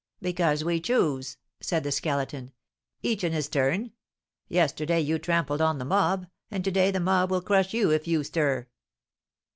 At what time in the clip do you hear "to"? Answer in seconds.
6.63-6.71